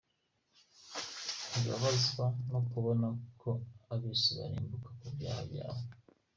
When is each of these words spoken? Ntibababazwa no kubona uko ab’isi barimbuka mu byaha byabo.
Ntibababazwa 1.49 2.23
no 2.51 2.59
kubona 2.69 3.05
uko 3.27 3.49
ab’isi 3.93 4.31
barimbuka 4.37 4.89
mu 5.01 5.09
byaha 5.15 5.41
byabo. 5.49 5.81